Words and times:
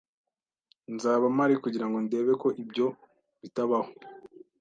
Nzaba 0.93 1.25
mpari 1.35 1.55
kugirango 1.63 1.97
ndebe 2.05 2.33
ko 2.41 2.47
ibyo 2.63 2.87
bitabaho. 3.41 3.91